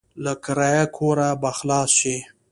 [0.23, 2.17] له کرايه کوره به خلاص شې.